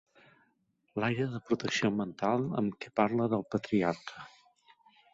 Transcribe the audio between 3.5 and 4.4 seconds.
Patriarca